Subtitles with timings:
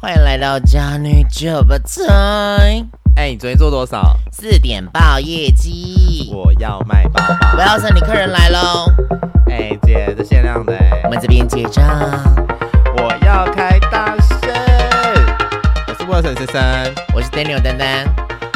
[0.00, 2.86] 欢迎来到家女酒吧台。
[3.16, 4.16] 哎，你昨天做多少？
[4.30, 6.30] 四点报业绩。
[6.32, 7.54] 我要卖包包。
[7.56, 8.86] 我要是你客人来喽。
[9.50, 10.72] 哎，姐，这限量的。
[11.02, 11.84] 我们这边结账。
[12.98, 14.48] 我要开大声。
[15.88, 18.06] 我是沃森先生，我是 Daniel 丹丹，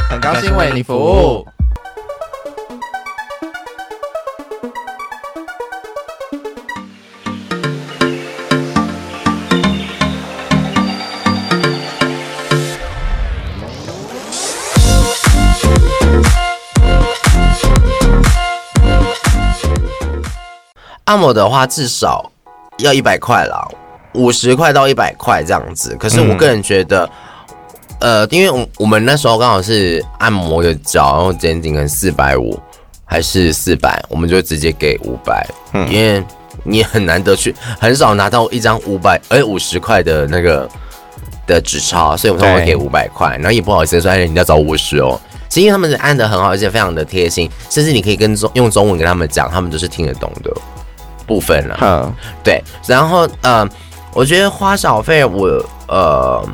[0.08, 1.44] 很高兴为你服务。
[21.12, 22.32] 按摩的话至少
[22.78, 23.68] 要一百块啦，
[24.14, 25.94] 五十块到一百块这样子。
[26.00, 27.04] 可是我个人觉得，
[27.98, 32.58] 嗯、呃，因为我我们那时候刚好是按摩的脚，然后检定可能四百五
[33.04, 36.24] 还是四百，我们就直接给五百，嗯，因为
[36.64, 40.66] 你很难得去，很少拿到一张五百哎五十块的那个
[41.46, 43.36] 的纸钞，所以我们才会给五百块。
[43.36, 45.20] 然后也不好意思说，哎，人家找五十哦。
[45.50, 50.50] 其实因为他们按的很好，而且非常的贴心，甚至你可以跟中用中文跟他们讲，他们都是听得懂的。
[51.22, 52.12] 部分了，嗯，
[52.44, 53.68] 对，然后呃，
[54.12, 55.48] 我觉得花小费，我
[55.88, 56.46] 呃，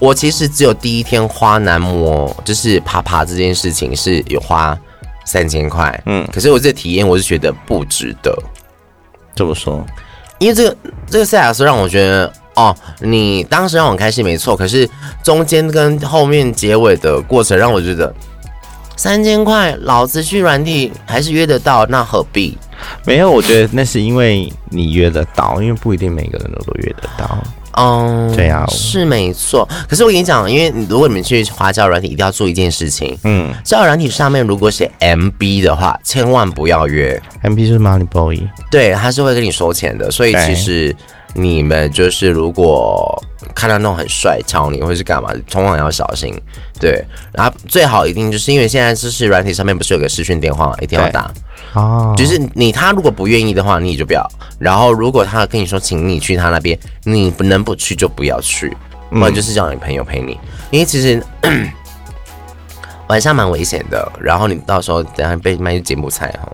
[0.00, 4.76] 我其实只有第一天花男模，就是爬爬这件事情是有花
[5.24, 8.36] 三千块，嗯，可是我这体验我是觉得不值得，
[9.34, 9.84] 怎么说？
[10.38, 14.88] 因为这个这个赛亚斯让我觉得，哦，你当时让我开心没错，可是
[15.22, 18.12] 中间跟后面结尾的过程让我觉得
[18.96, 22.58] 三千块，老子去软体还是约得到，那何必？
[23.04, 27.38] 没有，我觉得那是因为你约得到，因为不一定每个人都都约得到。
[27.74, 29.66] 嗯，对啊，是没错。
[29.88, 33.18] 可是我跟你讲，因为如果你们去花椒软体，一定要做一件事情。
[33.24, 37.18] 嗯，交友软体上面如果写 MB 的话，千万不要约。
[37.42, 40.10] MB 就是 Money Boy，对，他是会跟你收钱的。
[40.10, 40.94] 所以其实
[41.32, 43.22] 你们就是如果
[43.52, 46.34] 看到那种很帅超你，或者是干嘛，通常要小心。
[46.80, 51.30] 对，然后最好一定就是因为现在就是软体上面不是有个视讯电话，一定要打。
[51.74, 54.26] 哦，就是你他如果不愿意的话，你就不要。
[54.58, 58.76] 然后如果他跟你说请你去他那边，你不能不去就不要去，
[59.10, 60.38] 或者就是叫你朋友陪你，
[60.70, 61.22] 因为其实
[63.08, 64.10] 晚上蛮危险的。
[64.20, 66.52] 然后你到时候等下被卖去柬埔寨哦。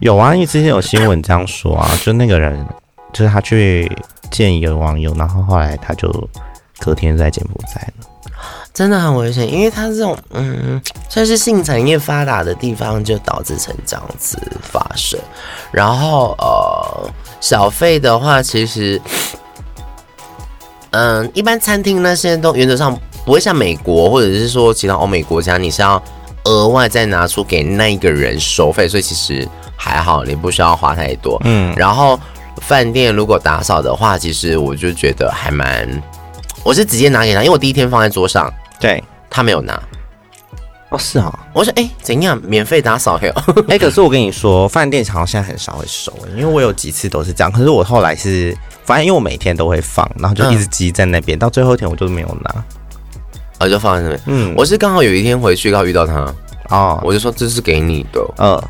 [0.00, 2.66] 有啊，因为之前有新闻这样说啊，就那个人
[3.12, 3.90] 就是他去
[4.30, 6.10] 见一个网友，然后后来他就
[6.78, 8.06] 隔天在柬埔寨了。
[8.74, 10.78] 真的很危险，因为它这种嗯，
[11.08, 15.18] 算是性产业发达的地方，就导致成这样子发生。
[15.70, 17.10] 然后呃，
[17.40, 19.00] 小费的话，其实
[20.90, 22.94] 嗯，一般餐厅那些都原则上
[23.24, 26.02] 不会像美国或者是说其他欧美国家，你是要
[26.44, 31.40] 额外再拿出给那一个人收费，所以其实还好，你不需要花太多。
[31.44, 32.20] 嗯，然后
[32.66, 35.88] 饭店如果打扫的话，其实我就觉得还蛮，
[36.64, 38.52] 我是直接拿给他，因为我第一天放在桌上。
[38.80, 39.80] 对，他没有拿，
[40.90, 42.36] 哦，是啊、哦，我说哎、欸，怎样？
[42.42, 43.32] 免费打扫哟？
[43.68, 47.52] 哎、欸，可是我跟你说，饭店好像现在很少会收，因为我有几次都是这样。
[47.52, 52.64] 可是我后来是，反正因为我每天都会放，然后就一直积在那边，嗯、到最后一天我就没有拿，
[53.60, 54.20] 我就放在那边。
[54.26, 56.34] 嗯，我是刚好有一天回去刚好遇到他，
[56.70, 58.62] 哦，我就说这是给你的，嗯，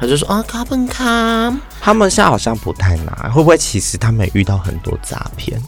[0.00, 1.04] 他就说啊，卡本卡，
[1.80, 5.60] 他们现在好像不太拿，会不会其实他们遇到很多诈骗？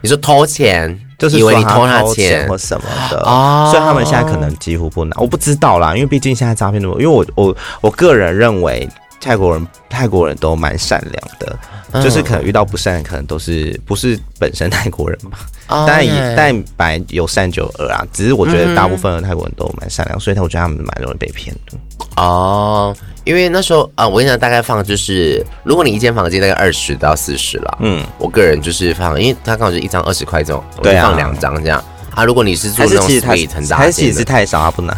[0.00, 0.98] 你说偷钱？
[1.18, 5.16] 就是以为你偷他钱或什么的，哦，所以他们现在可能几乎不拿。
[5.20, 8.88] 我不知道啦，因为毕竟现在诈骗那么，因为我我我个人认为
[9.22, 11.58] 泰国人泰国人都蛮善良的，
[11.92, 15.38] 嗯、就是可能遇到不善，可能都是不是本身泰国人嘛。
[15.68, 21.78] 哦、但也但本来有善就有恶啊，只是我觉得大部分的泰国人都蛮善良，嗯、所以我觉得他们蛮容易被骗的。
[22.16, 22.94] 哦。
[23.24, 31.82] 因为那时候啊，我跟你讲，大概放就是，如果你一间房间大概二十到四十了，嗯，我个人就是放，因为他刚好是一张二十块这种，对啊，放两张这样
[32.16, 32.24] 啊。
[32.24, 34.92] 如果你是做那种 suite 很大的，其实是太少，啊不拿。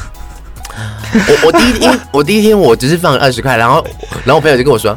[1.29, 3.85] 我我第一天，我第一天我只是放二十块，然后
[4.25, 4.97] 然后我朋友就跟我说，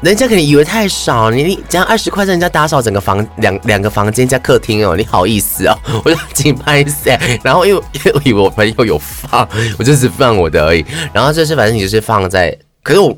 [0.00, 5.76] 人家可能以为太少，你你这样二十块在人家打扫整个房两两个房间加客厅哦，你好意思哦？
[6.04, 7.10] 我就紧拍死，
[7.42, 9.46] 然后因为因为我以为我朋友有放，
[9.78, 12.56] 我就只放我的而已，然后就是反正你就是放在。
[12.82, 13.14] 可是我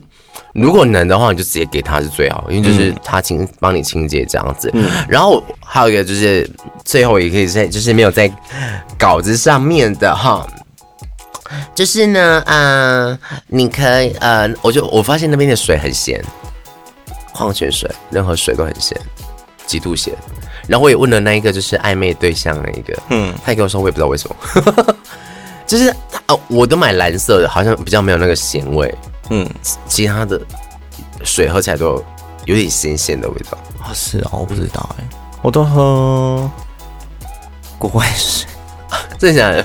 [0.55, 4.69] 如果能的话，你就直接给他是最好，因为就是他清帮你清洁这样子。
[4.75, 6.50] 嗯，然后还有一个就是
[6.84, 8.28] 最后也可以在就是没有在
[8.98, 10.44] 稿子上面的哈，
[11.75, 13.19] 就是呢，呃，
[13.49, 16.22] 你可以呃，我就我发现那边的水很咸，
[17.32, 18.99] 矿泉水任何水都很咸，
[19.66, 20.14] 极度咸。
[20.69, 24.96] 然后我也问了那一个就是暧昧对象那一个，嗯，他也跟我说我也不知道为什么，
[25.66, 25.94] 就是
[26.26, 28.94] 呃，我都买蓝色的，好像比较没有那个咸味。
[29.31, 29.48] 嗯，
[29.88, 30.40] 其他的
[31.25, 32.02] 水喝起来都
[32.44, 33.58] 有，点咸咸的味道。
[33.82, 35.08] 啊，是啊，我不知道哎、欸，
[35.43, 36.48] 我都喝
[37.78, 38.46] 国外水，
[39.19, 39.64] 真的。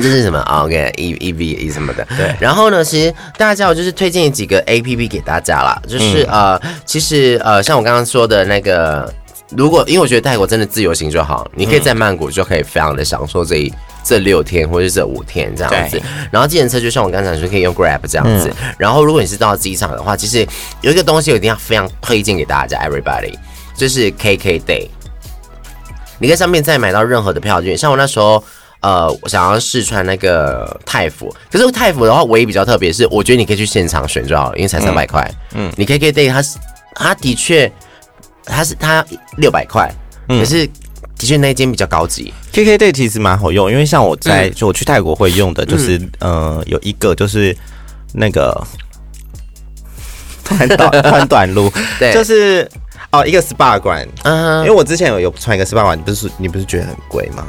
[0.00, 2.06] 这是什么？OK，E E V E 什么的。
[2.16, 2.34] 对。
[2.40, 5.80] 然后呢，其实大家叫我就是推荐几个 A P P 给大家啦。
[5.86, 9.12] 就是、嗯、呃，其实呃，像我刚刚说的那个，
[9.50, 13.72] 如果因为我觉得泰国真的自由行就好，你可以在曼谷就可以非常的享受这一
[14.04, 16.00] 这六天或者是这五天这样子。
[16.30, 18.48] 然后计程车就像我刚才说，可以用 Grab 这样子。
[18.60, 20.46] 嗯、然后如果你是到机场的话，其实
[20.80, 23.34] 有一个东西我一定要非常推荐给大家，Everybody，
[23.76, 24.88] 就是 KK Day。
[26.18, 28.42] 你在上面再买到任何的票券，像我那时候。
[28.80, 35.28] 呃，我想要试穿那个泰服，可是泰服的话，唯一比较特别是，我觉得你可以去现场选就好了，因为才三百块。
[35.54, 36.58] 嗯，你 KK Day 它是，
[36.94, 37.70] 它的确，
[38.44, 39.04] 它是它
[39.38, 39.92] 六百块，
[40.28, 40.64] 可是
[41.16, 42.32] 的确那间比较高级。
[42.52, 47.56] KK Day 其实蛮好用，因为像我在就我去泰国会用的，就是呃有一个就是
[48.12, 48.64] 那个
[50.46, 52.70] 宽短宽短路， 对，就是
[53.10, 57.44] 哦一个 SPA 馆，嗯，因为我之前有有穿一个 SPA 馆，你不是你不是觉得很贵吗？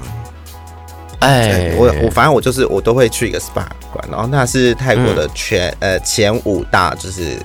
[1.19, 7.37] 哎，我我反正我就是我都会去一个 SPA 馆，然后那是泰国的全、嗯、呃前五大就是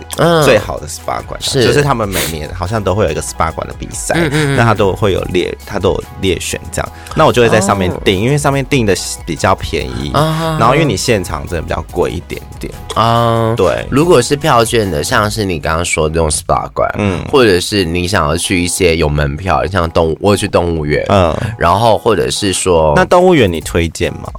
[0.44, 1.64] 最好的 SPA 馆，是。
[1.64, 4.14] 就是他们每年好像都会有一个 SPA 馆的比赛，
[4.56, 8.94] 那他都会有列，他都有列选这样，那我就会在上面订，哦、因为上面订的
[9.26, 12.72] 比较便宜，哦、然后因为你现场真的比较贵一点点。
[12.94, 23.63] 啊，哦、对，如果是票券的，像是你刚刚说的这种 SPA 馆，嗯，或者是你想要去一些有门票，像动物，我有去动物园，嗯，然后或者是说那动物园你。
[23.64, 24.30] 推荐吗？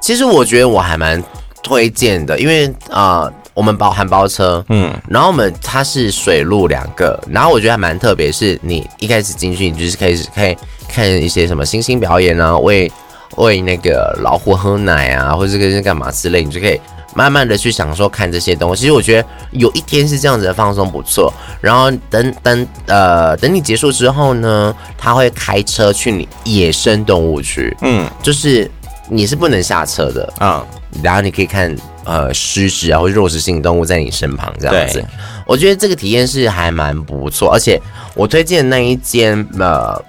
[0.00, 1.22] 其实我觉得我还蛮
[1.62, 10.56] 推荐的，因为啊、呃，我们包含包车，嗯，然后我们它是水陆两个，然后我觉得还蛮特别，是你一开始进去，你就是可以可以
[10.88, 12.90] 看一些什么星星表演啊，喂
[13.36, 16.78] 喂那个老虎喝奶啊，或者是干嘛之类，你就可以
[17.14, 18.82] 慢慢的去享受看这些东西。
[18.82, 28.70] 其实我觉得有一天是这样子的放松不错，然后等等呃等你结束之后呢，他会开车去你野生动物区，嗯，就是。
[29.06, 30.32] 你是不能下车的。
[30.38, 35.04] 啊，嗯、然后你可以看呃狮子啊或者肉食性动物在你身旁这样子，
[35.46, 37.78] 我觉得这个体验是还蛮不错，而且
[38.14, 40.02] 我推荐的那一间呃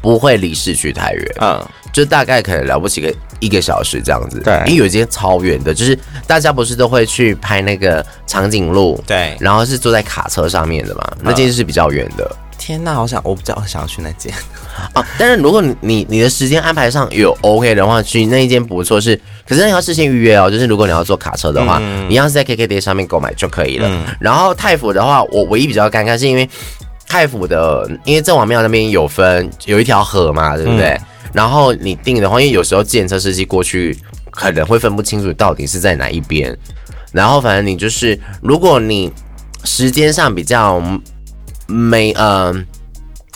[0.00, 12.30] 不会离市区太远，嗯，就大概可能了不起个一个小时这样子，对，因为有一间超远的，就是大家不是都会去拍那个长颈鹿，对，然后是坐在卡车上面的嘛，嗯、那间是比较远的。
[12.58, 14.34] 天呐，好想我比较想要去那间
[14.92, 15.06] 啊！
[15.16, 19.00] 但是如果你你你的时间安排上有 OK 的话，去那一间不错。
[19.00, 20.50] 是，可是你要事先预约哦。
[20.50, 23.88] 就是如果你要坐卡车的话，嗯、你要是在 KKday 上面购买就可以了。
[23.88, 26.50] 嗯、然后泰服的话，我唯一比较尴尬是因为
[27.08, 30.88] 泰府的，因为郑王庙那边有分有一条河嘛，对不对？
[30.90, 31.00] 嗯、
[31.32, 33.96] 然后你定的话，因为有时候计程车司机过去
[34.30, 36.56] 可能会分不清楚到底是在哪一边。
[37.12, 39.12] 然后反正你就是，如果你
[39.64, 40.82] 时间上比较。
[41.70, 42.50] 没呃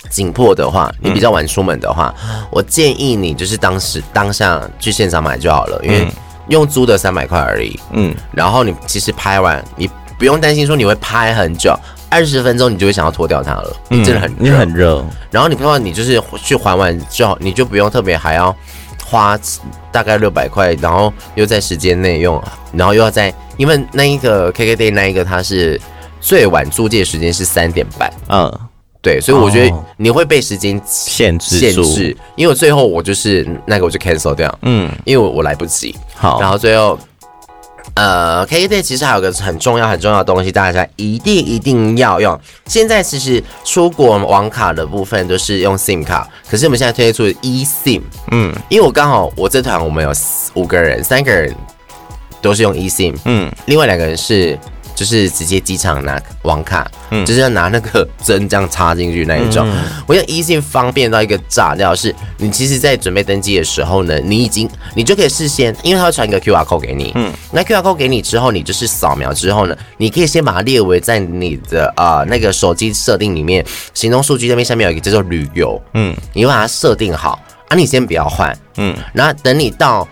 [0.09, 6.09] 紧迫的话，你比较晚出门的话，嗯、我建议你就是当时当下去现场买就好了，因为
[6.49, 7.79] 用租的三百块而已。
[7.93, 9.87] 嗯，然后你其实拍完，你
[10.19, 11.79] 不用担心说你会拍很久，
[12.13, 13.77] 二十分钟你就会想要脱掉它了。
[13.91, 15.05] 嗯，真的很热，你很热。
[15.31, 18.55] 然后你不知道，你就是去还完之后，你就不用特别还要
[19.05, 19.39] 花
[19.91, 22.43] 大概六百块，然后又在时间内用，
[22.73, 25.81] 然后又要在，因为那一个 KKday 那一个它是。
[26.25, 28.61] 最晚租借时间是三点半，嗯，
[29.01, 36.97] 对，所以我觉得你会被时间限制限制，因为最后我就是那个我就 cancel 掉，嗯，因为我我来不及，好，然后最后，
[37.95, 42.39] 呃，KKday 其实还有个很重要很重要的东西，大家一定一定要用。
[42.67, 50.13] 现在其实出国网卡的部分都是用 SIM 卡，可是我们现在推出 eSIM，嗯，因为我刚好我这团我们有
[50.55, 51.55] 五个人，三个人
[52.41, 54.59] 都是用 eSIM，嗯，另外两个人是。
[54.95, 59.67] 就是直接机场拿网卡，嗯，就是要拿那个针这样插进去那一种。
[59.69, 80.07] 嗯、我想 eSIM 方便到一个炸掉，是你其实，在准备登机的时候呢，你已经你就可以事先，因为他会传一个 QR code 给你，嗯，那 QR code 给你之后，你就是扫描之后呢，你可以先把它列为在你的啊、呃、那个手机设定里面，行动数据那边下面有一个叫做旅游，嗯，你把它设定好啊，你先不要换，嗯，然后等你到。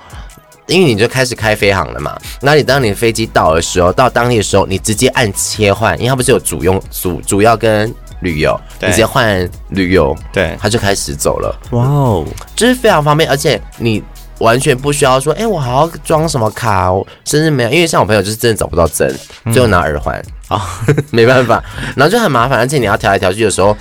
[0.71, 11.59] 因为你就开始开飞航了嘛，那你当你的飞机到的时候，到当地的时候，你直接按切换，因为它不是有主用主主要跟旅游，你直接换旅游，对，它就开始走了。
[11.73, 12.25] 哇哦，
[12.55, 14.03] 就是非常方便，而且你
[14.39, 16.91] 完全不需要说，哎，我还要装什么卡，
[17.25, 19.15] 甚至没有，因为像我朋友就是真的找不到针，
[19.53, 20.23] 最后拿耳环。
[20.49, 21.63] 啊，嗯、 没办法，
[21.95, 23.77] 然后就很麻烦，而且你要调来调去的时候，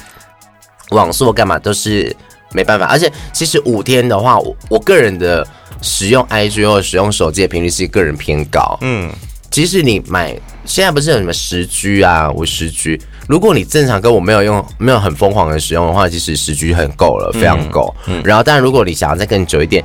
[0.92, 2.16] 网速干嘛都是
[2.54, 5.46] 没办法，而且其实五天的话，我我个人的。
[5.82, 9.10] 使用 IG 或使用手机的频率是个人偏高，嗯，
[9.50, 17.96] 即使你买现在不是有什么十 G 啊，五十 G，如果你正常跟我没有用，没有很疯狂的使用的话，其实十 G 很够了，非常够。
[18.08, 19.82] 嗯，然后，但如果你想要再更久一点，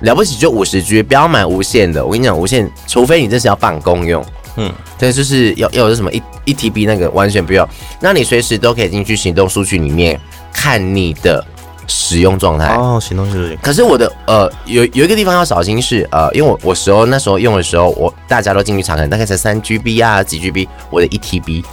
[0.00, 2.04] 了不起就五十 G，不要买无线的。
[2.04, 4.22] 我跟你讲，无线除非你这是要办公用，
[4.56, 7.66] 嗯，对，就是要要有什么一一 TB 那个完全不要，
[8.02, 10.20] 那你随时都可以进去行动数据里面
[10.52, 11.42] 看你的。
[11.88, 13.58] 使用状态哦，行动是不是？
[13.60, 21.64] 可是我的呃，有有一个地方要小心是呃，因为我我时候那时候用的时候，我大家都进去查看，大概才三 GB 啊，几 GB，我的一 TB，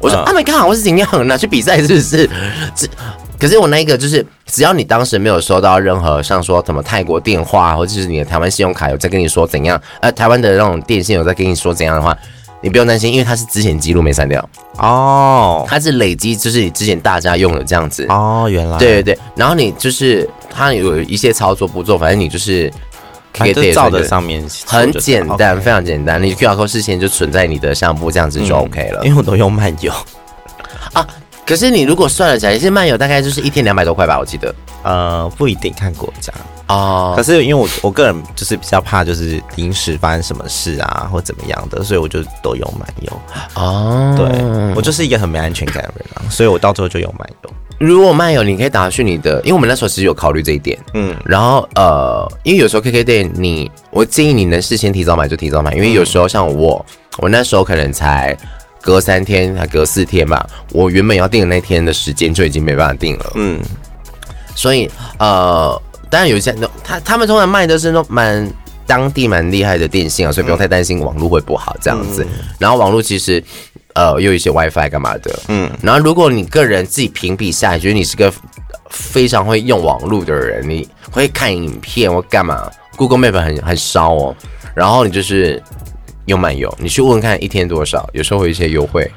[0.00, 2.28] 我说他们刚好我是怎样拿去比赛是不是？
[2.74, 2.88] 只
[3.38, 12.16] 可是我那一个就是，只要你当时没有收到任何像说什么泰国电话，或者是你的台湾信用卡有在跟你说怎样，呃，台湾的那种电信有在跟你说怎样的话。
[12.64, 14.42] 你不用担心，因为它是之前记录没删掉。
[14.78, 18.06] 哦，它是累积，就是你之前大家用的这样子。
[18.08, 18.78] 哦，原来。
[18.78, 22.72] 对对对，然后你就是它有一些操作步骤，反正你就是
[23.34, 29.04] 可以照着上面很简单，非常简单，你 QR code 事先就存在你的相簿，这样子就 OK 了。
[29.04, 29.92] 因为我都用漫游。
[30.94, 31.06] 啊，
[31.46, 34.54] 可是你如果算了起来，其实漫游大概就是一天两百多块吧，我记得。
[34.82, 36.32] 呃，不一定看国家。
[36.68, 43.12] 哦，可是因为我我个人就是比较怕，就是临时发生什么事啊，或怎么样的，所以我就都用漫游。
[43.54, 47.50] 哦，对，我就是一个很没安全感的人啊，所以我到最后就用漫游。
[47.78, 56.84] 如果漫游，你可以打去你的，因为我们那时候其实有考虑这一点，嗯，然后呃，因为有时候 KKday 你，我建议你能事先提早买就提早买，因为有时候像我，
[57.18, 58.34] 我那时候可能才
[58.84, 63.58] 隔三天还隔四天吧，我原本要订的那天的时间就已经没办法订了，嗯，
[64.54, 64.88] 所以
[65.18, 65.82] 呃。
[66.10, 68.48] 当然有一些，他他们通常卖的是那种蛮
[68.86, 72.22] 当地蛮厉害的电信啊，所以不用太担心网络会不好这样子。
[72.22, 73.42] 嗯、然后网络其实
[73.94, 75.68] 呃又有一些 WiFi 干嘛的，嗯。
[75.82, 78.32] 然后如果你个人自己评比下来，觉得你是个
[78.90, 84.36] 非常会用网络的人，你会看影片或干嘛，Google Map 很很烧哦。
[84.72, 85.60] 然后你就是
[86.26, 89.10] 用漫游，你去问问看一天多少，有时候会有一些优惠。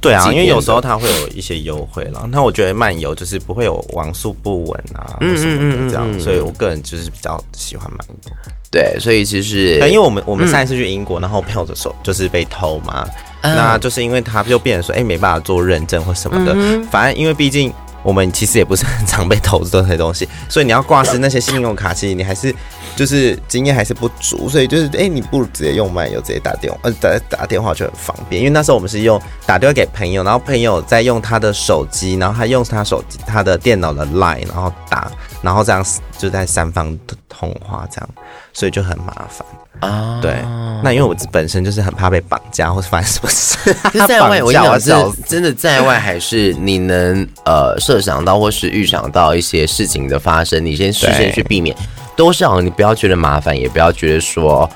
[0.00, 2.28] 对啊，因为有时候它会有一些优惠了。
[2.30, 8.32] 那我觉得漫游就是不会有网速不稳啊，嗯嗯嗯嗯，所以我个人就是比较喜欢漫游。
[8.70, 13.08] 对，所以其实，因为我们我们上一次去英国，然后朋友的手就是被偷嘛，
[13.40, 16.52] 嗯、那就是因为他就变成说，哎、欸，没办法做认证或什么的。
[16.54, 17.72] 嗯、反正因为毕竟。
[18.02, 22.54] 我们其实也不是很常被投资这些东西，所以你要挂失那些信用卡，其实你还是
[22.96, 28.40] 就是经验还是不足，所以就是哎、欸，你不如直接用漫游，直接打电话，呃打打电话就很方便。
[28.40, 35.10] 因为那时候我们是用打电话给朋友，然后朋友再用他的手机，然后他用他手机他的电脑的 line，然后打，
[35.42, 35.84] 然后这样
[36.16, 36.96] 就在三方
[37.28, 38.08] 通话这样，
[38.52, 39.46] 所以就很麻烦。
[39.80, 40.40] 啊，对，
[40.82, 44.92] 那因为我本身就是很怕被绑架或者发生什么事， 在外我讲是
[45.26, 51.76] 真的在外还是你能呃设想到或是预想到一些事情的发生，你先事先去避免。
[52.16, 54.68] 都是哦，你不要觉得麻烦，也不要觉得说，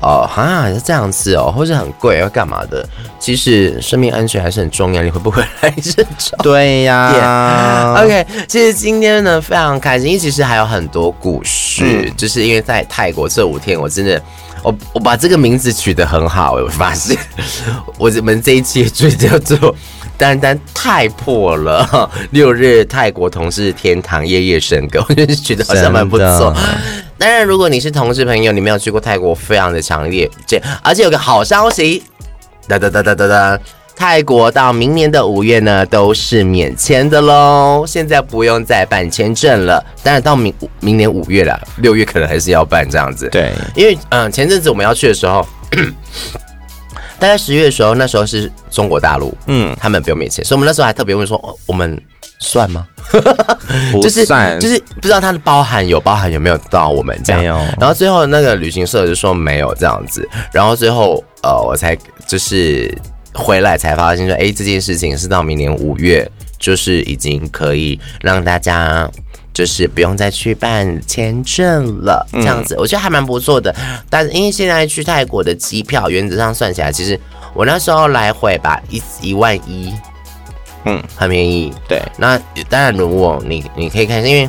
[0.00, 2.86] 哦，哈，是这样子哦，或是很贵要干嘛的。
[3.18, 6.38] 其实生命安全还是很重要，你会不会来这种？
[6.42, 7.12] 对呀。
[7.12, 8.04] Yeah.
[8.04, 14.20] OK，其实今天呢非常开心，因为其实还有很多故事，嗯、就是因为在泰国这五天，我真的，
[14.62, 17.16] 我我把这个名字取得很好，我发现
[17.96, 19.74] 我们这一期就叫做。
[20.18, 26.54] 单单太破了， 六日泰国同事天堂夜夜笙歌， 我觉得觉得好像蛮不错。
[27.18, 30.30] 当然，如果你是同事朋友，你没有去过泰国，非常的强烈。
[30.46, 32.02] 这而且有个好消息，
[32.68, 33.58] 哒哒哒哒哒哒，
[33.94, 39.84] 泰国到明年的五月呢都是免签的喽，现在不用再办签证了。
[40.02, 43.28] 当然到明明年五月了，六月可能还是要办这样子。
[43.30, 45.46] 对，因为嗯，前阵子我们要去的时候。
[47.22, 51.96] 大概十月的时候，那时候是中国大陆，嗯，他们不用免签，所以我们那时候还特别问说，哦，我们
[52.40, 52.84] 算吗？
[53.92, 57.44] 不 算，就是不知道它的包含有包含有没有到我们这样。
[57.44, 62.92] 有然后最后那个旅行社就说没有这样子，然后最后呃，我才就是
[63.32, 69.08] 回来才发现说，哎，这件事情是到明年五月，就是已经可以让大家。
[69.52, 73.74] 就是不用再去办签证了，这样子我觉得还蛮不错的。
[74.08, 77.18] 但是因为现在去泰国的机票，原则上算起来，其实
[77.54, 79.92] 我那时候来回吧，一一万一，
[80.84, 81.72] 嗯，很便宜。
[81.86, 84.48] 对，那当然如果你你可以看，因为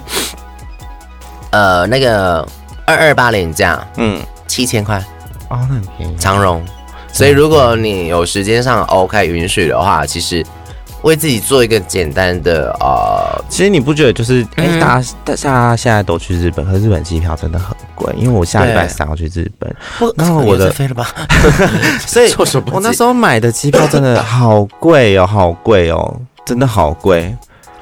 [1.51, 2.47] 呃那个
[2.85, 4.97] 二二八廉价，嗯，七千块，
[5.49, 6.63] 哦，那很便宜，长荣。
[7.11, 10.43] 所以如果你有时间上 OK 允许的话，其实。
[11.03, 18.11] 为自己做一个简单的呃，其实你不觉得就是哎、欸，大家大家现在都去日本，可是日本机票真的很贵。
[18.17, 19.75] 因为我下礼拜三要去日本，
[20.17, 21.07] 然后我的飞了吧，
[22.05, 22.33] 所以
[22.71, 27.35] 我那时候买的机票真的 好贵哦，好贵哦，真的好贵。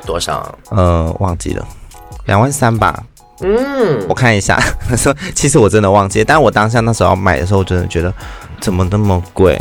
[0.06, 0.58] 多少？
[0.70, 1.66] 呃，忘记了，
[2.26, 3.04] 两万三吧。
[3.44, 4.60] 嗯，我看一下。
[4.98, 8.12] 说其实我真的忘记了，但我当下那时候买的时候，我真的觉得
[8.60, 9.60] 怎么那么贵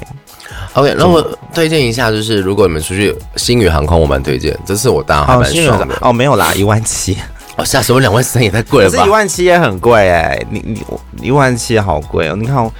[0.74, 1.20] ？OK，那我
[1.54, 5.96] 推荐一下，就是如果你们出去星宇航空，我蛮推荐，这次我当然还蛮爽的。
[6.00, 7.16] 哦，没有啦，一万七。
[7.56, 9.04] 哦，吓死我，两万三也太贵了吧？
[9.04, 10.82] 一万七也很贵哎，你你
[11.20, 12.36] 一万七好贵哦。
[12.36, 12.72] 你看我，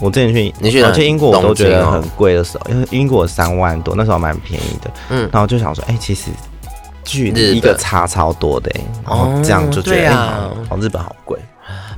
[0.00, 4.90] 我之前去，你去去英国我都觉得很贵的时候，因为英国三万多，那时候蛮便宜的。
[5.10, 6.30] 嗯，然后就想说，哎，其实
[7.02, 8.70] 距离一个差超多的，
[9.04, 10.16] 然后这样就觉得，
[10.70, 11.38] 哦，日本好贵。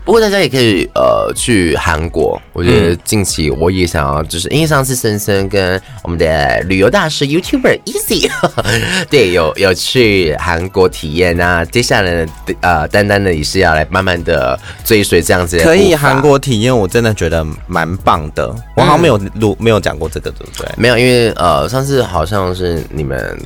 [0.07, 8.31] 不过大家也可以呃去韩国，我觉得近期我也想要，就是因为上次森森跟我们的旅游大师 YouTuber Easy，
[9.11, 11.65] 对，有有去韩国体验啊。
[11.65, 15.65] 接下来呢，呃，丹丹呢也是要来慢慢的追随这样子的。
[15.65, 18.55] 可以韩国体验，我真的觉得蛮棒的。
[18.77, 20.69] 我好像没有录，没有讲过这个，对不对？
[20.77, 23.37] 没有，因为呃，上次好像是你们。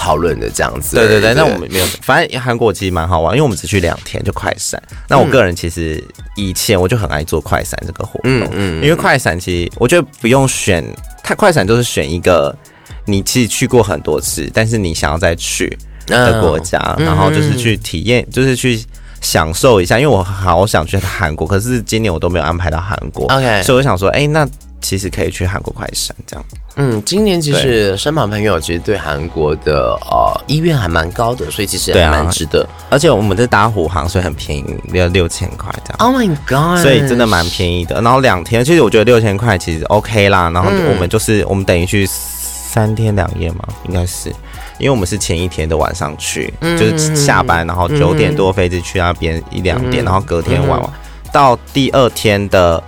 [0.00, 4.82] 讨论的这样子，对对对，那我们没有，反正韩国其实蛮好玩，因为我们只去两天就快闪。
[5.06, 6.02] 那我个人其实
[6.36, 10.82] 以前我就很爱做快闪这个活动，嗯，因为快闪其实我觉得不用选，
[11.22, 12.56] 太快闪就是选一个
[13.04, 15.76] 你其实去过很多次，但是你想要再去
[16.06, 18.82] 的国家，然后就是去体验，就是去
[19.20, 19.98] 享受一下。
[19.98, 24.48] 因为我好想去韩国，可是今年我都没有安排到韩国，OK，所以我想说，哎，那。
[24.80, 26.44] 其实可以去韩国快闪这样。
[26.76, 32.62] 嗯，今年其实身旁朋友其实对韩国的呃意愿还蛮高的，所以其实还蛮值得。
[32.62, 35.96] 啊、而且我们是搭虎航，所以很便宜，要六千块这样。
[35.98, 36.80] Oh my god！
[36.80, 38.00] 所以真的蛮便宜的。
[38.00, 40.48] 然后两天，其实我觉得六千块其实 OK 啦。
[40.50, 44.30] 然后我们就是、嗯、我们等于去三天两夜嘛，应该是，
[44.78, 50.90] 因为我们是前一天的晚上去，嗯、就是下班，然后九点多飞机去那边一两点，嗯、然后隔天晚晚
[51.32, 52.82] 到第二天的。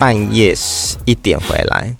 [0.00, 1.94] 半夜十一点回来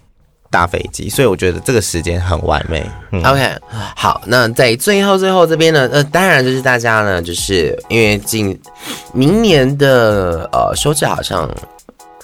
[0.50, 2.83] 搭飞机，所以我觉得这个时间很完美。
[3.12, 3.54] 嗯、OK，
[3.95, 8.59] 好，那在最后最后这边呢，呃，当然就是大家呢，就是因为近
[9.12, 11.47] 明年的呃休假好像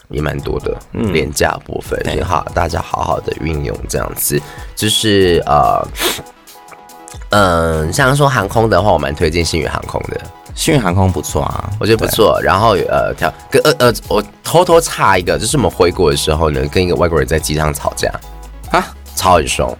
[0.09, 4.40] 也蛮多的，嗯，连假部分，也好，大家好好的运用这样子，
[4.75, 5.87] 就是呃，
[7.30, 10.21] 嗯、呃，像说航空的话，我蛮推荐星宇航空的。
[10.57, 12.41] 星宇航空不错啊，我觉得不错。
[12.43, 18.11] 然后呃，条跟呃呃，我偷偷插一个，就是我们回国的时候呢，跟一个外国人在机场吵架
[18.73, 18.83] 啊，
[19.15, 19.76] 吵很凶，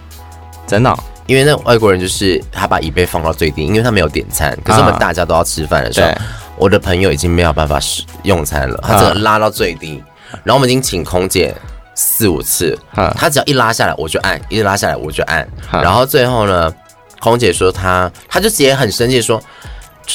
[0.65, 0.97] 真的。
[1.25, 4.57] 因为那外国人就是他把椅背放到最低，因为他没有点餐。
[4.63, 6.09] 可是我们大家都要吃饭的时候，
[6.55, 10.01] 我的朋友已经没有办法使用餐了，他只能拉到最低。
[10.43, 11.53] 然后我们已经请空姐
[11.95, 12.77] 四五次，
[13.17, 15.45] 他只要一拉下来我就按，一拉下来我就按。
[15.69, 16.73] 然后最后呢，
[17.19, 19.41] 空姐说他，他就直接很生气说。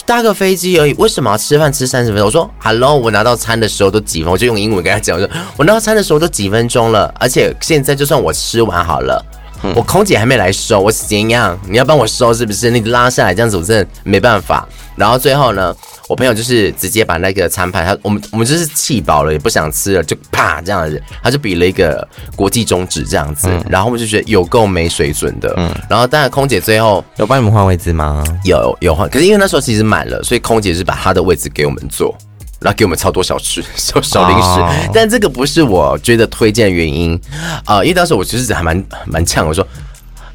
[0.07, 2.27] 搭个飞机而已，为什么要吃饭吃三十分钟？
[2.27, 9.25] 我说，Hello，我拿到餐的时候都几分，我就用英文跟他讲，我说我拿到餐的时候都几分钟了，而且现在就算我吃完好了，
[9.63, 11.59] 嗯、我空姐还没来收，我怎样？
[11.69, 12.71] 你要帮我收是不是？
[12.71, 14.67] 你拉下来这样子，我真的没办法。
[14.97, 15.75] 然后最后呢，
[16.13, 25.55] 我朋友就是直接把那个餐盘，他我们我们就是气饱了，也不想吃了，就啪这样子，他就比了一个国际中指这样子，嗯、然后我们就觉得有够没水准的。
[25.57, 28.23] 嗯，然后当然空姐最后有帮你们换位置吗？
[28.45, 32.15] 有有换，可是因为那时候其实满了，所以空姐是把她的位置给我们坐，
[32.61, 34.61] 然后给我们超多小吃、 小小零食。
[34.61, 37.19] 哦、但这个不是我觉得推荐的原因
[37.65, 39.67] 啊、呃，因为当时我其实还蛮蛮呛，我说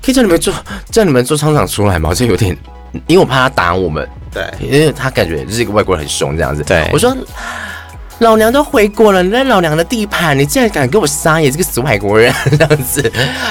[0.01, 0.51] 可以叫你们坐，
[0.89, 2.09] 叫你们坐舱长出来吗？
[2.09, 2.57] 好像有点。
[3.05, 4.07] 因为我怕他打我们，
[4.37, 6.63] 对，因为他感觉就是一个外国人很凶这样子。
[6.63, 7.15] 对，我说
[8.19, 12.31] 老娘都回国了，你在老娘的地盘，你竟然敢给我撒野，这个死外国人？
[12.57, 13.01] 这样子。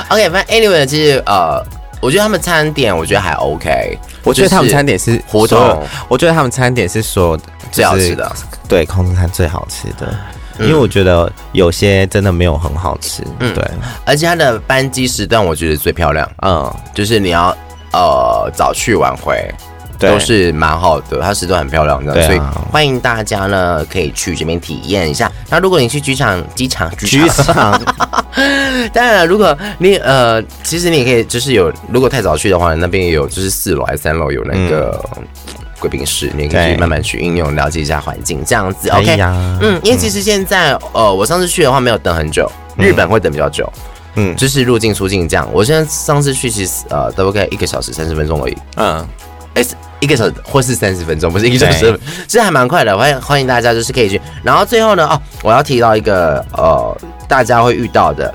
[0.09, 1.61] OK，反正 anyway，其实呃，
[2.01, 7.37] 我觉得他们餐点我觉得还 OK，我觉得他们餐点是活动，我觉得他们餐点是说
[7.73, 8.31] 最好吃的，
[8.69, 10.15] 对，空中餐最好吃的，
[10.61, 13.65] 因为我觉得有些真的没有很好吃，嗯，对，
[14.05, 17.57] 而且它的班机时段我觉得最漂亮，嗯，就是你要。
[17.93, 19.51] 呃，早去晚回
[19.99, 22.39] 都是蛮好的，它时段很漂亮的，所以
[22.71, 25.31] 欢迎大家呢可以去这边体验一下。
[25.49, 27.81] 那如果你去机场，机场，机场，
[28.93, 35.03] 当然了，如果你呃，其实你也可以，就是有，如果太早去的话，那边也有，就是四楼还是三楼有那个
[35.79, 38.89] 贵宾室，你可以去慢慢去应用，了解一下环境，这样子。
[38.91, 39.19] OK，
[39.61, 43.71] 嗯，因为其实现在呃，我上次去的话没有等很久，日本会等比较久。
[44.19, 45.47] 嗯，就是入境出境这样。
[45.53, 48.57] 我现在上次去其实呃，大概一个小时三十分钟而已。
[48.77, 49.07] 嗯，
[49.57, 49.65] 哎，
[50.01, 52.97] 一个小时或是三十分钟，不是一个小时，其实还蛮快的。
[52.97, 54.21] 欢迎欢迎大家就是可以去。
[54.43, 58.33] 然后最后呢，哦，我要提到一个呃，大家会遇到的，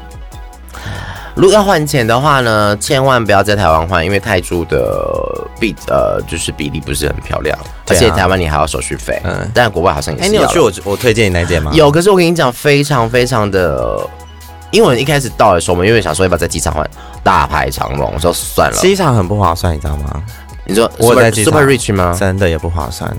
[1.36, 7.56] 如果要换钱的话呢，千万不要在台湾换，因为泰铢的币呃就是比例不是很漂亮，
[7.88, 9.22] 而且台湾你还要手续费。
[9.24, 10.26] 嗯，但国外好像也是。
[10.26, 11.72] 哎，你有去我我推荐你那间吗？
[11.76, 14.00] 有，可是我跟你讲，非常非常的。
[14.72, 16.90] 因为我一开始到的时候，我们因为想说要不要在机场换，
[17.22, 18.78] 大排长龙，我说算了。
[18.78, 20.24] 机场很不划算，你知道吗？
[20.72, 22.16] 你说我在 Super Rich 吗？
[22.18, 23.14] 真的也不划算。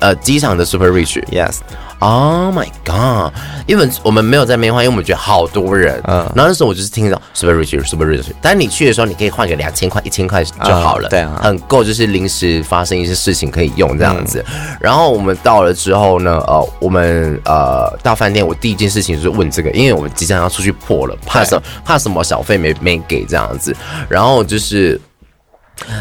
[0.00, 1.56] 呃，机场的 Super Rich，Yes。
[2.00, 3.32] Oh my god！
[3.66, 6.00] 因为我们没有在那边换，因为我们觉得好多人。
[6.06, 11.08] 嗯，然后那时候我就是听到 super rich super rich，但是你去的时候，你可以换个两千块、一千块就好了。
[11.08, 14.44] 对啊，很够，就是临时发生一些事情可以用这样子。
[14.78, 21.62] 然后我们到了之后呢，呃，我们呃到饭店，我第一件事情就是问这个，因为我们即将要出去破了，怕什么？
[21.84, 23.74] 怕什么小费没没给这样子。
[24.08, 25.00] 然后就是。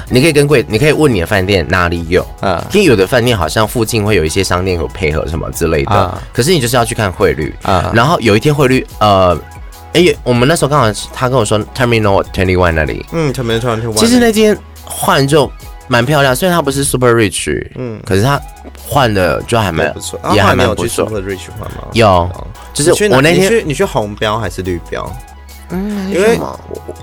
[0.09, 2.65] 你可以跟柜，你可以问你的饭店哪里有啊？
[2.73, 7.91] 因为有的饭店好像附近会有一些商店有配合什么之类的，可是你就是要去看汇率啊。
[7.93, 9.37] 然后有一天汇率，呃，
[9.93, 15.49] 哎，我们那时候刚好他跟我说 Terminal Twenty One 那里，嗯，Terminal Twenty One，其实那间换就
[15.87, 18.39] 蛮漂亮，虽然它不是 Super Rich，嗯，可是它
[18.87, 21.05] 换的就还蛮不错，也还蛮不错。
[21.05, 21.87] Super Rich 换吗？
[21.93, 22.29] 有，
[22.73, 25.09] 就是我那天你去红标还是绿标？
[25.69, 26.39] 嗯，因为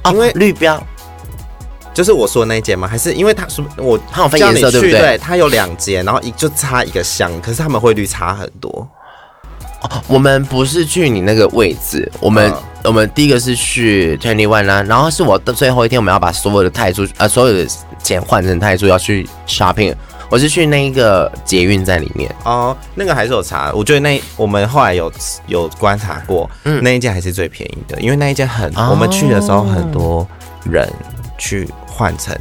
[0.06, 0.82] 因为绿标。
[1.94, 2.86] 就是我说的那一间吗？
[2.86, 5.00] 还是因为他说我他有分颜色对不对？
[5.00, 8.86] 对，他有两间，然后一就差一个箱，可是他们汇率差很多。
[9.82, 17.66] 哦，我们不是去你那个位置，我们、嗯、我们第一个是去 Twenty One 啦，然后是我的最后一天，我们要把所有的泰铢呃所有的
[18.02, 19.94] 钱换成泰铢要去 shopping，
[20.30, 25.12] 我是去那一个捷运在里面哦，那个还是有差，我觉得那我们后来有
[25.46, 30.26] 有观察过，嗯，那一间还是最便宜的，因为那一间很、哦、我们去的时候很多
[30.64, 30.90] 人
[31.36, 31.68] 去。
[31.96, 32.36] 换成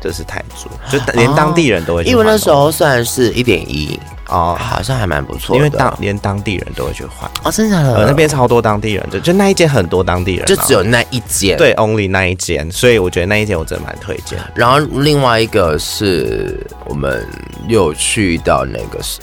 [0.00, 2.04] 就是泰铢，就连当地人都会。
[2.04, 5.56] 因为那时候算是一点一哦，好像还蛮不错。
[5.56, 14.38] 因为当连当地人都会去换哦，真的，呃，那边超多当地人，就就那一间很多当地人，就只有那一间，对，only 那一间，所以我觉得那一间我真的蛮推荐。
[14.54, 17.26] 然后另外一个是我们
[17.66, 19.20] 又去到那个是。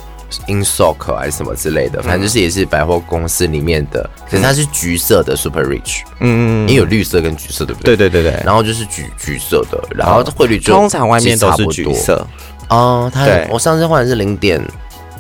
[0.48, 7.96] Insoc 还是什么之类的，反正就是也是百货公司里面的，可是它是橘色的 Super Rich，嗯，因为有绿色跟橘色，对不对？
[7.96, 8.44] 对对对对。
[8.46, 12.26] 然后就是橘橘色的，然后汇率通常外面都是橘色
[12.70, 13.12] 哦。
[13.14, 14.62] 它我上次换的是零点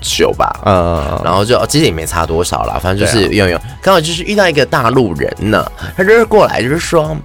[0.01, 3.59] 九吧，嗯，然后就其实也没差多少啦，反正就是用用。
[3.81, 7.15] 刚好就是遇到一个大陆人呢，他就是过来就是说。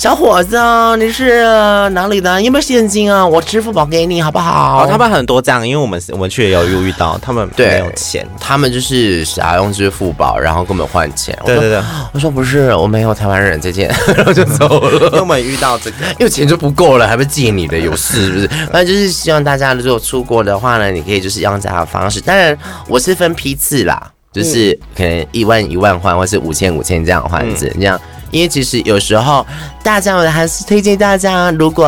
[0.00, 0.56] 小伙子，
[0.96, 1.42] 你是
[1.90, 2.40] 哪里的？
[2.40, 3.26] 有没有现金啊？
[3.26, 4.82] 我支付宝给你，好不好？
[4.82, 11.38] 哦，他们很多这样，因为我们我们去也有遇到，他们没有钱，他们就是想要用支付宝，然后跟我们换钱。
[11.44, 11.82] 对对对，
[12.14, 14.90] 我说不是，我没有台湾人这件， 然后就走了。
[15.08, 18.48] 因为我们遇到这个，因为钱就不够了，还不借你的，有事是不是？
[18.72, 22.22] 反正就是希望大家如果出国的话呢，你可以就是用这样的方式。
[22.22, 22.56] 当然，
[22.88, 28.00] 我是分批次啦，就是可能一万一万换，或是五千五千这样换子，这样。
[28.30, 29.46] 因为其实有时候，
[29.82, 31.86] 大家我还是推荐大家，如果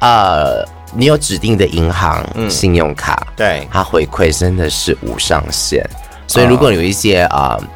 [0.00, 5.88] 呃你有指定的银行信用卡，嗯、对，它回馈真的是无上限。
[6.26, 7.66] 所以如果有一些啊、呃、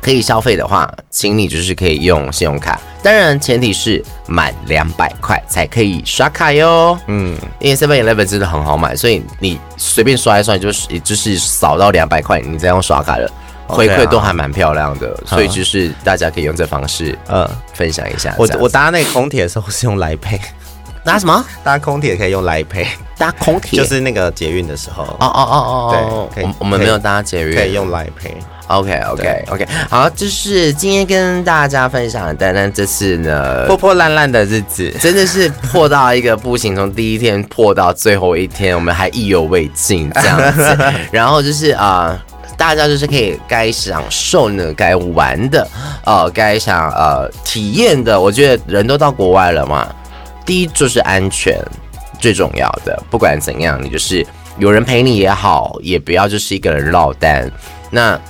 [0.00, 6.98] 可以消费的话，请你就是可以用信用卡，当然前提是满两百块才可以刷卡哟。
[7.06, 13.30] 嗯，因为 Seven Eleven 真的很好买，所以你随便刷一刷，就是就是扫到两百块，你再用刷卡了。
[13.68, 18.34] 回馈都还蛮漂亮的，所以就是大家可以用这方式，嗯，分享一下。
[18.38, 20.40] 我我搭那个空铁的时候是用 Line Pay，
[21.04, 21.44] 搭什么？
[21.62, 22.86] 搭空铁可以用 Line Pay，
[23.18, 25.04] 搭空铁就是那个捷运的时候。
[25.04, 25.56] 哦哦哦
[25.92, 28.32] 哦，对，我我们没有搭捷运，可以用 Line Pay。
[28.68, 40.78] OK OK OK，好，就是今天跟大家分享的，但但这次呢，破破烂烂的日子，真的是破到一个不行，从第一天破到最后一天，我们还意犹未尽这样子。
[41.10, 42.18] 然后就是啊。
[42.56, 45.68] 大家就是可以该享受呢，该玩的，
[46.04, 48.20] 呃，该想呃体验的。
[48.20, 49.88] 我觉得人都到国外了嘛，
[50.44, 51.56] 第一就是安全
[52.18, 53.00] 最重要的。
[53.10, 54.26] 不管怎样，你就是
[54.58, 57.48] 有人陪你也好，也不要就是一个人落单。
[57.90, 58.20] 那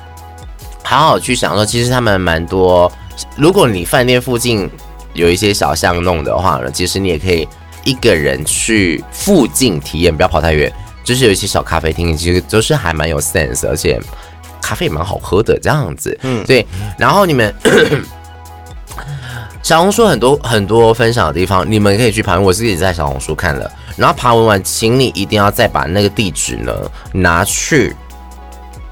[0.82, 1.64] 好好去享受。
[1.64, 2.90] 其实他们蛮多。
[3.36, 4.70] 如果你饭店附近
[5.14, 7.48] 有一些小巷弄的话呢，其实你也可以
[7.84, 10.70] 一个人去附近体验，不要跑太远。
[11.08, 13.98] 就是有一些小咖啡厅，其实都是还蛮有 sense，而且
[14.60, 16.14] 咖啡也蛮好喝的这样子。
[16.20, 16.66] 嗯，对。
[16.98, 17.54] 然后你们
[19.64, 22.42] 小红书很多很多分享的地方，你们可以去爬文。
[22.42, 26.74] 我自己在小红书看了，然后爬文完，请你一定要再把那个地址呢
[27.12, 27.96] 拿去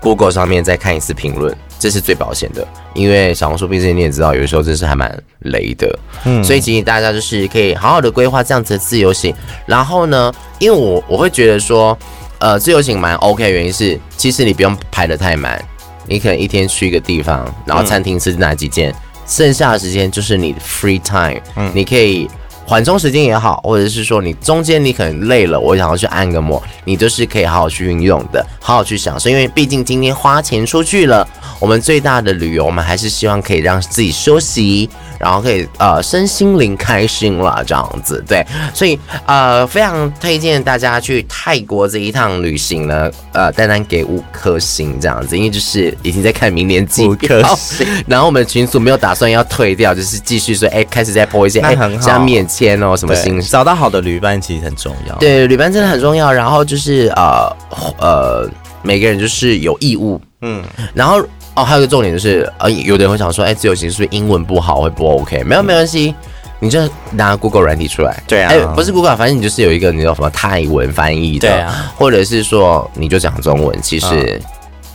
[0.01, 1.55] Google 上面再看一次评论。
[1.87, 5.09] 这是最保险的，因为小红书毕竟你也知道，有的时候真是还蛮
[5.43, 9.33] 雷的，嗯，所以建议大家就是可以好好的规划这样子的自由行。
[9.67, 11.97] 然后呢，因为我我会觉得说，
[12.41, 15.65] 呃，自由行蛮 OK 的原因是，其实你不用排得太满，
[16.09, 18.95] 你可能一天去一个地方，然后餐厅吃哪几件，嗯、
[19.29, 22.29] 剩下的时间就是你的 free time，嗯，你可以。
[22.67, 29.31] 缓冲时间也好，或者是说你中间你可能累了，我想要去按个摩，你都是可以好好去运用的，好好去享受。
[29.31, 31.27] 因为毕竟今天花钱出去了，
[31.61, 38.23] 我们最大的旅游，我们还是希望可以让自己休息，然后可以呃身心灵开心了这样子。
[38.27, 47.39] 对，所以呃非常推荐大家去泰国这一趟旅行呢，呃单单给五颗星这样子，因为就是已经在看明年机票，
[48.09, 57.57] 然后我们群组没有打算要退掉，就是继续说哎开始再播一些哎加免签哦什么新找到好的旅伴其实很重要，对旅伴真的很重要，然后就是呃
[57.99, 58.51] 呃。
[58.83, 60.63] 每个人就是有义务，嗯，
[60.95, 61.21] 然后
[61.57, 65.43] 哦，还有一个重点就是，呃，有的人会想说，哎，自由行是不是英文不好会不 OK？
[65.43, 66.15] 没有，没关系，
[66.61, 74.41] 你就拿 Google 软体出来，对啊，哎，不是 Google，反正你就是有一个你叫什么泰文翻译的，对啊，或者是说你就讲中文，其实。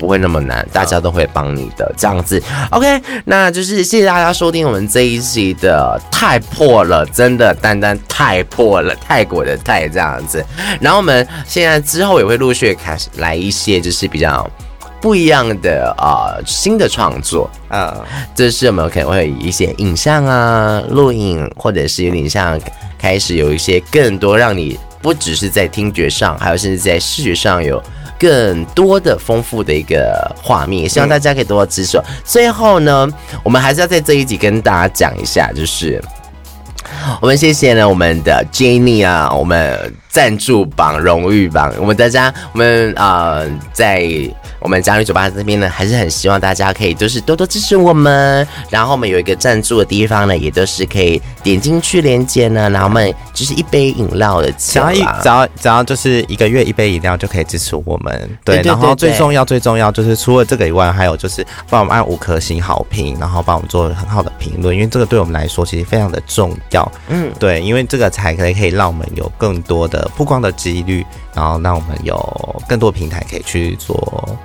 [0.02, 2.42] 不会那么难，大家都会帮你的这样子。
[2.72, 10.44] OK，那就是谢谢大家收听我们这一期的太破了，真的单单太破了，泰国的泰这样子。
[10.80, 14.50] 然后我们现在之后也会陆续开始来一些就是比较
[15.00, 17.96] 不一样的啊、呃、新的创作啊，
[18.34, 22.60] 这、就是我们可能会有一些影像啊、录影，或者是有点像
[22.98, 27.80] 开始有一些更多让你不只是在听觉上，还有甚至在视觉上有。
[28.21, 31.99] 更多的丰富的一个画面，希望大家可以多多支持。
[32.23, 33.07] 最后呢，
[33.43, 35.99] 我们还是要在这一集跟大家讲一下，就是
[37.19, 43.41] 我们谢谢呢我们的 Jenny 啊，我们赞助榜、荣誉榜，我们大家，我们啊、
[43.73, 44.07] 在。
[44.62, 48.47] 我们佳女酒吧这边呢，还是很希望大家可以就是多多支持我们。
[48.69, 52.69] 然后我们有一个赞助的地方呢，也都是可以点进去连接呢。
[52.69, 58.13] 然后我们就是一杯饮料的钱，只要一只要只要就是一个月一杯饮料就可以支持我们。
[58.45, 66.91] 对，对对对对，然后最重要最重要就是除了这个以外，还有就是帮我们按五颗星好评，然后帮我们做很好的评论，因为这个对我们来说其实非常的重要。
[67.10, 71.04] 嗯，对，因为这个才可以可以让我们有更多的曝光的几率。
[71.34, 74.38] 然后让我们有更多平台可以去做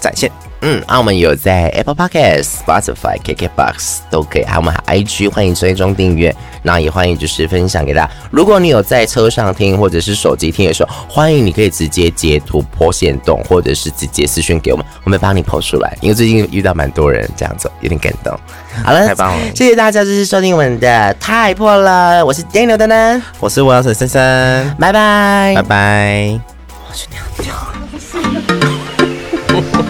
[0.00, 0.30] 展现。
[0.62, 8.10] 嗯，那我们有在 Apple Podcast、Spotify、KKBox 都可以，还有我们 IG 欢迎追踪订阅，然后也欢迎就是分享给大家。
[8.30, 15.96] 如果你有在车上听或者是手机听的时候，欢迎你可以直接截图 po 限动，或者是直接私讯给我们，我们帮你 po 出来。
[16.02, 18.38] 因为最近遇到蛮多人这样子，有点感动。
[18.84, 26.38] 好了，太棒了，谢谢大家就是收听我们的太破了，我是 Daniel 丹丹，我是我要沈森森，拜拜，拜拜。
[26.86, 27.54] 我去尿尿。